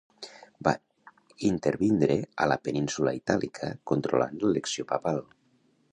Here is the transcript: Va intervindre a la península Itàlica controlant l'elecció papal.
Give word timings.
Va 0.67 0.71
intervindre 1.49 2.17
a 2.45 2.49
la 2.53 2.57
península 2.69 3.15
Itàlica 3.21 3.71
controlant 3.93 4.45
l'elecció 4.47 4.91
papal. 4.95 5.25